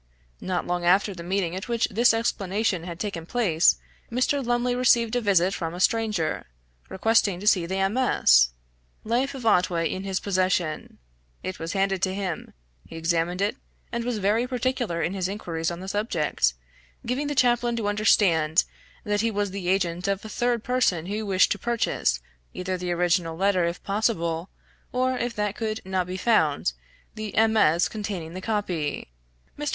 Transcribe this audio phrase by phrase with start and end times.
[0.41, 3.77] Not long after the meeting at which this explanation had taken place,
[4.11, 4.43] Mr.
[4.43, 6.47] Lumley received a visit from a stranger,
[6.89, 8.47] requesting to see the MS.
[9.03, 10.97] Life of Otway in his possession.
[11.43, 12.55] It was handed to him;
[12.87, 13.57] he examined it,
[13.91, 16.55] and was very particular in his inquiries on the subject,
[17.05, 18.63] giving the chaplain to understand
[19.03, 22.19] that he was the agent of a third person who wished to purchase
[22.55, 24.49] either the original letter if possible,
[24.91, 26.73] or if that could not be found,
[27.13, 27.87] the MS.
[27.87, 29.11] containing the copy.
[29.59, 29.69] Mr.